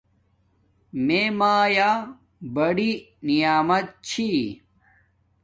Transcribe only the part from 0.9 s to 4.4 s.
میے میا بڑی نعمت چھی